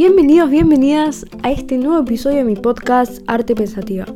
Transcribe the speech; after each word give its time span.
Bienvenidos, 0.00 0.48
bienvenidas 0.48 1.26
a 1.42 1.50
este 1.50 1.76
nuevo 1.76 1.98
episodio 1.98 2.38
de 2.38 2.44
mi 2.44 2.56
podcast 2.56 3.20
Arte 3.26 3.54
Pensativa. 3.54 4.06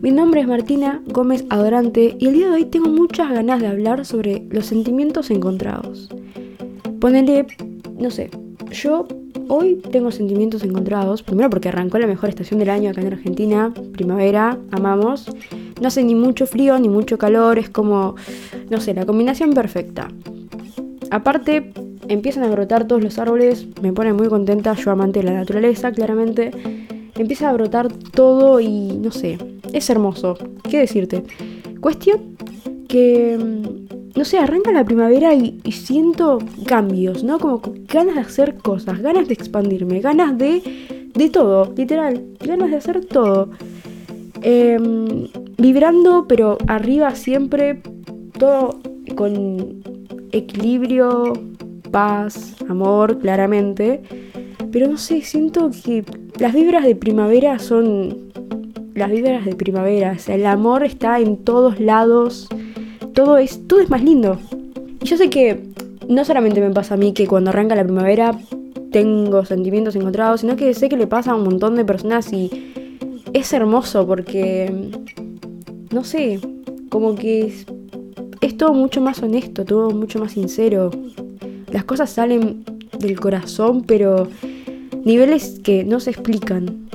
Mi 0.00 0.10
nombre 0.10 0.40
es 0.40 0.48
Martina 0.48 1.02
Gómez 1.08 1.44
Adorante 1.50 2.16
y 2.18 2.28
el 2.28 2.32
día 2.32 2.46
de 2.46 2.54
hoy 2.54 2.64
tengo 2.64 2.88
muchas 2.88 3.30
ganas 3.30 3.60
de 3.60 3.66
hablar 3.66 4.06
sobre 4.06 4.46
los 4.48 4.64
sentimientos 4.64 5.30
encontrados. 5.30 6.08
Ponele, 6.98 7.46
no 7.98 8.10
sé, 8.10 8.30
yo 8.70 9.06
hoy 9.48 9.82
tengo 9.92 10.12
sentimientos 10.12 10.64
encontrados, 10.64 11.22
primero 11.22 11.50
porque 11.50 11.68
arrancó 11.68 11.98
la 11.98 12.06
mejor 12.06 12.30
estación 12.30 12.58
del 12.58 12.70
año 12.70 12.88
acá 12.88 13.02
en 13.02 13.12
Argentina, 13.12 13.74
primavera, 13.92 14.58
amamos. 14.70 15.26
No 15.78 15.88
hace 15.88 16.04
ni 16.04 16.14
mucho 16.14 16.46
frío 16.46 16.78
ni 16.78 16.88
mucho 16.88 17.18
calor, 17.18 17.58
es 17.58 17.68
como, 17.68 18.14
no 18.70 18.80
sé, 18.80 18.94
la 18.94 19.04
combinación 19.04 19.52
perfecta. 19.52 20.08
Aparte, 21.10 21.70
empiezan 22.08 22.44
a 22.44 22.50
brotar 22.50 22.86
todos 22.86 23.02
los 23.02 23.18
árboles, 23.18 23.66
me 23.82 23.92
pone 23.92 24.12
muy 24.12 24.28
contenta, 24.28 24.74
yo 24.74 24.90
amante 24.90 25.20
de 25.20 25.26
la 25.26 25.34
naturaleza, 25.34 25.92
claramente. 25.92 26.50
Empieza 27.16 27.48
a 27.48 27.52
brotar 27.52 27.88
todo 27.92 28.60
y 28.60 28.98
no 28.98 29.10
sé, 29.10 29.38
es 29.72 29.90
hermoso. 29.90 30.36
¿Qué 30.68 30.78
decirte? 30.78 31.24
Cuestión 31.80 32.36
que, 32.88 33.36
mm, 33.38 34.18
no 34.18 34.24
sé, 34.24 34.38
arranca 34.38 34.72
la 34.72 34.84
primavera 34.84 35.34
y, 35.34 35.60
siento 35.72 36.38
cambios, 36.66 37.24
¿no? 37.24 37.38
Como 37.38 37.60
ganas 37.88 38.14
de 38.14 38.20
hacer 38.20 38.56
cosas, 38.56 39.00
ganas 39.00 39.28
de 39.28 39.34
expandirme, 39.34 40.00
ganas 40.00 40.36
de, 40.38 40.62
de 41.14 41.30
todo, 41.30 41.72
literal, 41.76 42.24
ganas 42.40 42.70
de 42.70 42.76
hacer 42.76 43.04
todo. 43.04 43.50
Em, 44.42 45.28
vibrando, 45.56 46.26
pero 46.28 46.58
arriba 46.68 47.14
siempre, 47.14 47.82
todo 48.38 48.80
con 49.16 49.82
equilibrio, 50.32 51.32
paz, 51.90 52.56
amor, 52.68 53.18
claramente. 53.18 54.02
Pero 54.70 54.88
no 54.88 54.98
sé, 54.98 55.22
siento 55.22 55.70
que 55.70 56.04
las 56.38 56.54
vibras 56.54 56.84
de 56.84 56.94
primavera 56.94 57.58
son 57.58 58.28
las 58.94 59.10
vibras 59.10 59.44
de 59.44 59.54
primavera. 59.54 60.12
O 60.16 60.18
sea, 60.18 60.34
el 60.34 60.46
amor 60.46 60.84
está 60.84 61.20
en 61.20 61.38
todos 61.38 61.80
lados. 61.80 62.48
Todo 63.14 63.38
es, 63.38 63.66
todo 63.66 63.80
es 63.80 63.90
más 63.90 64.02
lindo. 64.02 64.38
Y 65.00 65.06
yo 65.06 65.16
sé 65.16 65.30
que 65.30 65.62
no 66.08 66.24
solamente 66.24 66.60
me 66.60 66.70
pasa 66.70 66.94
a 66.94 66.96
mí 66.96 67.12
que 67.12 67.26
cuando 67.26 67.50
arranca 67.50 67.74
la 67.74 67.84
primavera 67.84 68.38
tengo 68.90 69.44
sentimientos 69.44 69.96
encontrados, 69.96 70.40
sino 70.40 70.56
que 70.56 70.72
sé 70.74 70.88
que 70.88 70.96
le 70.96 71.06
pasa 71.06 71.32
a 71.32 71.34
un 71.34 71.44
montón 71.44 71.76
de 71.76 71.84
personas 71.84 72.32
y 72.32 72.50
es 73.32 73.52
hermoso 73.52 74.06
porque, 74.06 74.90
no 75.92 76.04
sé, 76.04 76.40
como 76.88 77.14
que 77.14 77.46
es, 77.46 77.66
es 78.40 78.56
todo 78.56 78.72
mucho 78.72 79.00
más 79.00 79.22
honesto, 79.22 79.64
todo 79.64 79.90
mucho 79.90 80.18
más 80.18 80.32
sincero. 80.32 80.90
Las 81.72 81.84
cosas 81.84 82.10
salen 82.10 82.64
del 82.98 83.20
corazón, 83.20 83.82
pero 83.82 84.28
niveles 85.04 85.60
que 85.62 85.84
no 85.84 86.00
se 86.00 86.10
explican. 86.10 86.88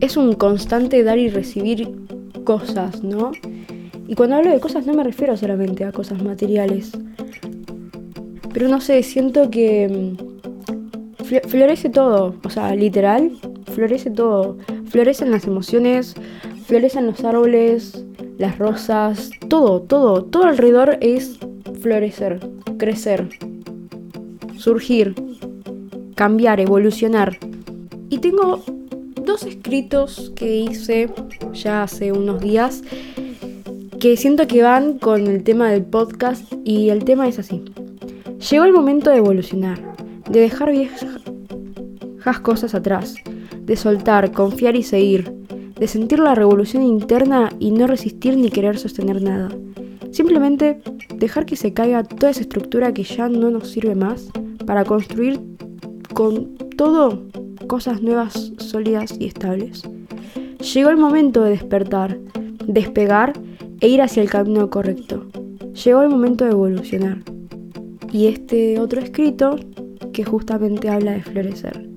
Es 0.00 0.16
un 0.16 0.34
constante 0.34 1.02
dar 1.04 1.18
y 1.18 1.28
recibir 1.28 1.88
cosas, 2.44 3.02
¿no? 3.02 3.32
Y 4.08 4.14
cuando 4.14 4.36
hablo 4.36 4.50
de 4.50 4.58
cosas 4.58 4.86
no 4.86 4.94
me 4.94 5.04
refiero 5.04 5.36
solamente 5.36 5.84
a 5.84 5.92
cosas 5.92 6.22
materiales. 6.22 6.90
Pero 8.52 8.68
no 8.68 8.80
sé, 8.80 9.02
siento 9.04 9.50
que 9.50 10.16
mm, 10.18 11.40
florece 11.48 11.88
todo, 11.88 12.34
o 12.42 12.50
sea, 12.50 12.74
literal, 12.74 13.30
florece 13.66 14.10
todo. 14.10 14.56
Florecen 14.86 15.30
las 15.30 15.46
emociones, 15.46 16.14
florecen 16.64 17.06
los 17.06 17.22
árboles, 17.22 18.04
las 18.38 18.58
rosas, 18.58 19.30
todo, 19.46 19.82
todo, 19.82 20.24
todo 20.24 20.44
alrededor 20.44 20.98
es 21.00 21.38
florecer, 21.80 22.40
crecer 22.76 23.28
surgir, 24.60 25.14
cambiar, 26.14 26.60
evolucionar. 26.60 27.38
Y 28.10 28.18
tengo 28.18 28.62
dos 29.24 29.44
escritos 29.44 30.32
que 30.36 30.56
hice 30.56 31.08
ya 31.52 31.84
hace 31.84 32.12
unos 32.12 32.40
días 32.40 32.82
que 33.98 34.16
siento 34.16 34.46
que 34.46 34.62
van 34.62 34.98
con 34.98 35.26
el 35.26 35.42
tema 35.44 35.70
del 35.70 35.84
podcast 35.84 36.52
y 36.64 36.90
el 36.90 37.04
tema 37.04 37.26
es 37.26 37.38
así. 37.38 37.64
Llegó 38.50 38.64
el 38.64 38.72
momento 38.72 39.10
de 39.10 39.18
evolucionar, 39.18 39.78
de 40.28 40.40
dejar 40.40 40.72
viejas 40.72 41.20
cosas 42.42 42.74
atrás, 42.74 43.16
de 43.62 43.76
soltar, 43.76 44.30
confiar 44.32 44.76
y 44.76 44.82
seguir, 44.82 45.32
de 45.78 45.88
sentir 45.88 46.20
la 46.20 46.34
revolución 46.34 46.82
interna 46.82 47.50
y 47.58 47.72
no 47.72 47.86
resistir 47.86 48.36
ni 48.36 48.50
querer 48.50 48.78
sostener 48.78 49.20
nada. 49.20 49.48
Simplemente 50.12 50.80
dejar 51.16 51.46
que 51.46 51.56
se 51.56 51.72
caiga 51.72 52.04
toda 52.04 52.30
esa 52.30 52.42
estructura 52.42 52.92
que 52.92 53.04
ya 53.04 53.28
no 53.28 53.50
nos 53.50 53.70
sirve 53.70 53.94
más 53.94 54.30
para 54.70 54.84
construir 54.84 55.40
con 56.14 56.54
todo 56.76 57.24
cosas 57.66 58.02
nuevas, 58.02 58.52
sólidas 58.58 59.12
y 59.18 59.26
estables. 59.26 59.82
Llegó 60.60 60.90
el 60.90 60.96
momento 60.96 61.42
de 61.42 61.50
despertar, 61.50 62.20
despegar 62.68 63.32
e 63.80 63.88
ir 63.88 64.00
hacia 64.00 64.22
el 64.22 64.30
camino 64.30 64.70
correcto. 64.70 65.26
Llegó 65.72 66.02
el 66.02 66.08
momento 66.08 66.44
de 66.44 66.52
evolucionar. 66.52 67.18
Y 68.12 68.28
este 68.28 68.78
otro 68.78 69.00
escrito 69.00 69.56
que 70.12 70.22
justamente 70.22 70.88
habla 70.88 71.14
de 71.14 71.22
florecer. 71.24 71.88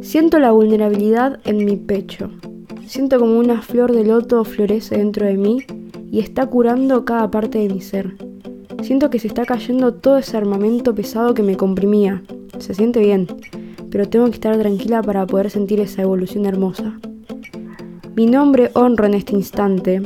Siento 0.00 0.40
la 0.40 0.50
vulnerabilidad 0.50 1.38
en 1.44 1.64
mi 1.64 1.76
pecho. 1.76 2.32
Siento 2.84 3.20
como 3.20 3.38
una 3.38 3.62
flor 3.62 3.92
de 3.92 4.02
loto 4.02 4.42
florece 4.42 4.96
dentro 4.96 5.24
de 5.24 5.36
mí 5.36 5.58
y 6.10 6.18
está 6.18 6.46
curando 6.46 7.04
cada 7.04 7.30
parte 7.30 7.58
de 7.58 7.68
mi 7.72 7.80
ser. 7.80 8.27
Siento 8.82 9.10
que 9.10 9.18
se 9.18 9.26
está 9.26 9.44
cayendo 9.44 9.92
todo 9.92 10.18
ese 10.18 10.36
armamento 10.36 10.94
pesado 10.94 11.34
que 11.34 11.42
me 11.42 11.56
comprimía. 11.56 12.22
Se 12.58 12.74
siente 12.74 13.00
bien, 13.00 13.26
pero 13.90 14.08
tengo 14.08 14.26
que 14.26 14.34
estar 14.34 14.56
tranquila 14.56 15.02
para 15.02 15.26
poder 15.26 15.50
sentir 15.50 15.80
esa 15.80 16.02
evolución 16.02 16.46
hermosa. 16.46 16.98
Mi 18.14 18.26
nombre 18.26 18.70
honro 18.74 19.06
en 19.06 19.14
este 19.14 19.34
instante, 19.34 20.00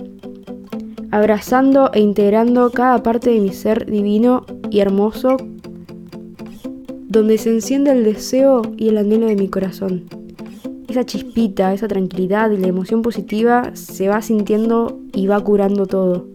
abrazando 1.10 1.92
e 1.92 2.00
integrando 2.00 2.70
cada 2.70 3.02
parte 3.02 3.30
de 3.30 3.40
mi 3.40 3.52
ser 3.52 3.86
divino 3.86 4.46
y 4.70 4.80
hermoso, 4.80 5.36
donde 7.08 7.36
se 7.36 7.50
enciende 7.50 7.92
el 7.92 8.04
deseo 8.04 8.62
y 8.78 8.88
el 8.88 8.96
anhelo 8.96 9.26
de 9.26 9.36
mi 9.36 9.48
corazón. 9.48 10.04
Esa 10.88 11.04
chispita, 11.04 11.72
esa 11.74 11.88
tranquilidad 11.88 12.50
y 12.50 12.56
la 12.56 12.68
emoción 12.68 13.02
positiva 13.02 13.70
se 13.74 14.08
va 14.08 14.22
sintiendo 14.22 14.98
y 15.12 15.26
va 15.26 15.40
curando 15.40 15.86
todo 15.86 16.26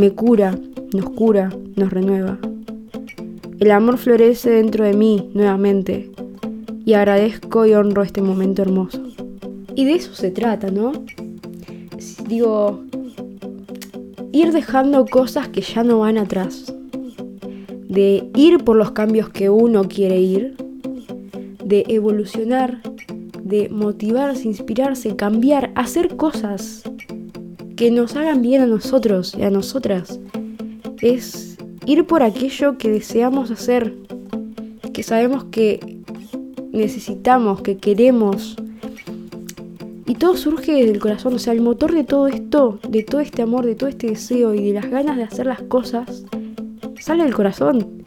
me 0.00 0.12
cura, 0.12 0.58
nos 0.94 1.10
cura, 1.10 1.50
nos 1.76 1.90
renueva. 1.90 2.38
El 3.58 3.70
amor 3.70 3.98
florece 3.98 4.48
dentro 4.48 4.82
de 4.86 4.94
mí 4.94 5.30
nuevamente 5.34 6.10
y 6.86 6.94
agradezco 6.94 7.66
y 7.66 7.74
honro 7.74 8.02
este 8.02 8.22
momento 8.22 8.62
hermoso. 8.62 9.02
Y 9.74 9.84
de 9.84 9.92
eso 9.92 10.14
se 10.14 10.30
trata, 10.30 10.70
¿no? 10.70 10.92
Digo, 12.26 12.80
ir 14.32 14.52
dejando 14.52 15.04
cosas 15.04 15.48
que 15.48 15.60
ya 15.60 15.84
no 15.84 15.98
van 15.98 16.16
atrás. 16.16 16.74
De 17.86 18.30
ir 18.34 18.64
por 18.64 18.76
los 18.76 18.92
cambios 18.92 19.28
que 19.28 19.50
uno 19.50 19.84
quiere 19.84 20.18
ir. 20.18 20.56
De 21.62 21.84
evolucionar. 21.88 22.80
De 23.42 23.68
motivarse, 23.68 24.48
inspirarse, 24.48 25.14
cambiar, 25.14 25.72
hacer 25.74 26.16
cosas 26.16 26.84
que 27.80 27.90
nos 27.90 28.14
hagan 28.14 28.42
bien 28.42 28.60
a 28.60 28.66
nosotros 28.66 29.34
y 29.38 29.40
a 29.40 29.48
nosotras. 29.48 30.20
Es 31.00 31.56
ir 31.86 32.06
por 32.06 32.22
aquello 32.22 32.76
que 32.76 32.90
deseamos 32.90 33.50
hacer, 33.50 33.94
que 34.92 35.02
sabemos 35.02 35.44
que 35.44 35.96
necesitamos, 36.72 37.62
que 37.62 37.78
queremos. 37.78 38.56
Y 40.04 40.14
todo 40.16 40.36
surge 40.36 40.84
del 40.84 40.98
corazón, 40.98 41.32
o 41.32 41.38
sea, 41.38 41.54
el 41.54 41.62
motor 41.62 41.94
de 41.94 42.04
todo 42.04 42.26
esto, 42.26 42.78
de 42.86 43.02
todo 43.02 43.22
este 43.22 43.40
amor, 43.40 43.64
de 43.64 43.76
todo 43.76 43.88
este 43.88 44.08
deseo 44.08 44.52
y 44.52 44.62
de 44.62 44.74
las 44.74 44.90
ganas 44.90 45.16
de 45.16 45.22
hacer 45.22 45.46
las 45.46 45.62
cosas, 45.62 46.26
sale 47.00 47.24
del 47.24 47.32
corazón. 47.32 48.02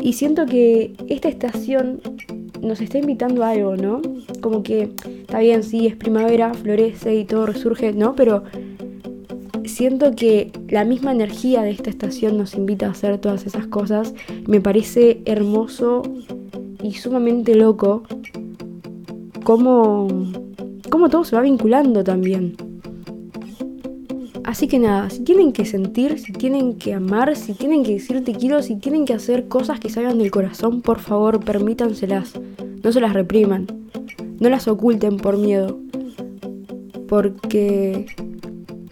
Y 0.00 0.14
siento 0.14 0.46
que 0.46 0.94
esta 1.08 1.28
estación 1.28 2.00
nos 2.62 2.80
está 2.80 2.96
invitando 2.96 3.44
a 3.44 3.50
algo, 3.50 3.76
¿no? 3.76 4.00
Como 4.40 4.62
que 4.62 4.90
está 5.04 5.40
bien, 5.40 5.62
sí, 5.64 5.86
es 5.86 5.96
primavera, 5.96 6.54
florece 6.54 7.14
y 7.14 7.26
todo 7.26 7.44
resurge, 7.44 7.92
¿no? 7.92 8.14
Pero 8.14 8.42
siento 9.76 10.12
que 10.12 10.52
la 10.70 10.86
misma 10.86 11.12
energía 11.12 11.60
de 11.60 11.70
esta 11.70 11.90
estación 11.90 12.38
nos 12.38 12.54
invita 12.54 12.86
a 12.86 12.92
hacer 12.92 13.18
todas 13.18 13.44
esas 13.44 13.66
cosas. 13.66 14.14
Me 14.46 14.58
parece 14.58 15.20
hermoso 15.26 16.02
y 16.82 16.94
sumamente 16.94 17.54
loco 17.54 18.04
cómo, 19.44 20.08
cómo 20.88 21.10
todo 21.10 21.24
se 21.24 21.36
va 21.36 21.42
vinculando 21.42 22.02
también. 22.02 22.56
Así 24.44 24.66
que 24.66 24.78
nada, 24.78 25.10
si 25.10 25.24
tienen 25.24 25.52
que 25.52 25.66
sentir, 25.66 26.18
si 26.20 26.32
tienen 26.32 26.78
que 26.78 26.94
amar, 26.94 27.36
si 27.36 27.52
tienen 27.52 27.84
que 27.84 27.92
decir 27.92 28.24
te 28.24 28.32
quiero, 28.32 28.62
si 28.62 28.76
tienen 28.76 29.04
que 29.04 29.12
hacer 29.12 29.46
cosas 29.46 29.78
que 29.78 29.90
salgan 29.90 30.18
del 30.18 30.30
corazón, 30.30 30.80
por 30.80 31.00
favor, 31.00 31.44
permítanselas. 31.44 32.32
No 32.82 32.92
se 32.92 33.00
las 33.02 33.12
repriman. 33.12 33.66
No 34.40 34.48
las 34.48 34.68
oculten 34.68 35.18
por 35.18 35.36
miedo. 35.36 35.78
Porque 37.08 38.06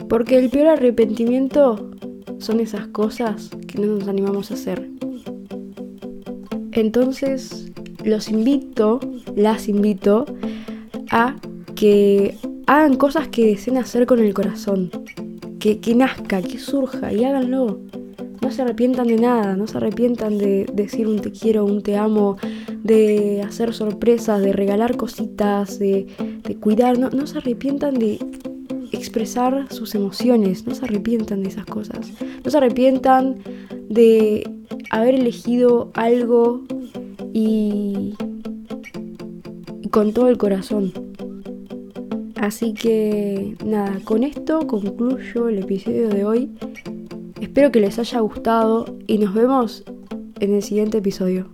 porque 0.09 0.39
el 0.39 0.51
peor 0.51 0.69
arrepentimiento 0.69 1.91
son 2.39 2.61
esas 2.61 2.87
cosas 2.89 3.51
que 3.67 3.79
no 3.79 3.99
nos 3.99 4.09
animamos 4.09 4.51
a 4.51 4.55
hacer. 4.55 4.89
Entonces, 6.73 7.71
los 8.05 8.29
invito, 8.29 9.01
las 9.37 9.69
invito 9.69 10.27
a 11.11 11.37
que 11.75 12.37
hagan 12.67 12.97
cosas 12.97 13.29
que 13.29 13.47
deseen 13.47 13.79
hacer 13.79 14.07
con 14.07 14.19
el 14.19 14.35
corazón. 14.35 14.91
Que, 15.59 15.95
nazca, 15.95 16.43
que 16.43 16.59
surja 16.59 17.13
y 17.13 17.25
háganlo. 17.25 17.81
No 18.43 18.51
se 18.51 18.61
arrepientan 18.61 19.07
de 19.07 19.17
nada, 19.17 19.57
no 19.57 19.67
se 19.67 19.79
arrepientan 19.79 20.37
de 20.37 20.67
decir 20.75 21.09
un 21.09 21.21
te 21.21 21.33
quiero, 21.33 21.65
un 21.65 21.83
te 21.83 21.97
amo, 21.97 22.37
de 22.83 23.41
hacer 23.41 23.73
sorpresas, 23.73 24.43
de 24.43 24.53
regalar 24.53 24.99
cositas, 24.99 25.79
de, 25.79 26.07
cuidar. 26.61 26.99
No 26.99 27.27
se 27.27 27.39
arrepientan 27.39 27.95
de 27.95 28.19
expresar 28.95 29.73
sus 29.73 29.95
emociones, 29.95 30.67
no 30.67 30.75
se 30.75 30.85
arrepientan 30.85 31.43
de 31.43 31.49
esas 31.51 31.67
cosas. 31.67 32.13
No 32.45 32.51
se 32.51 32.57
arrepientan 32.57 33.37
de 33.89 34.49
haber 34.91 35.15
elegido 35.15 35.91
algo 35.95 36.63
y, 37.33 38.15
con 39.91 40.13
todo 40.13 40.29
el 40.29 40.39
corazón. 40.39 40.93
Así 42.37 42.75
que 42.75 43.57
nada, 43.65 44.01
con 44.05 44.23
esto 44.23 44.67
concluyo 44.67 45.49
el 45.49 45.59
episodio 45.59 46.09
de 46.09 46.25
hoy. 46.25 46.51
Espero 47.41 47.71
que 47.73 47.81
les 47.81 47.99
haya 47.99 48.21
gustado 48.21 48.87
y 49.07 49.19
nos 49.19 49.35
vemos 49.35 49.85
en 50.41 50.55
el 50.55 50.63
siguiente 50.63 50.99
episodio. 50.99 51.54